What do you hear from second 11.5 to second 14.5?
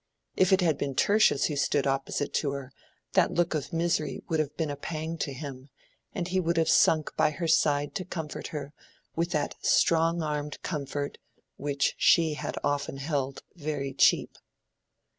which she had often held very cheap.